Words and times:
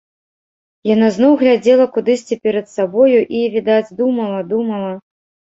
Яна 0.93 1.09
зноў 1.17 1.35
глядзела 1.41 1.85
кудысьці 1.99 2.37
перад 2.47 2.71
сабою 2.77 3.19
і, 3.41 3.45
відаць, 3.57 3.93
думала, 4.01 4.39
думала. 4.57 4.91